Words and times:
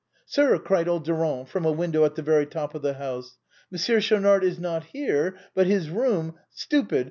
"Sir," 0.25 0.57
cried 0.57 0.87
old 0.87 1.05
Durand 1.05 1.47
from 1.49 1.63
a 1.63 1.71
window 1.71 2.05
at 2.05 2.15
the 2.15 2.23
very 2.23 2.47
top 2.47 2.73
of 2.73 2.81
the 2.81 2.95
house," 2.95 3.37
Monsieur 3.71 3.99
Schaunard 3.99 4.43
is 4.43 4.57
not 4.57 4.85
here, 4.85 5.37
but 5.53 5.67
his 5.67 5.91
room— 5.91 6.33
stupid 6.49 6.99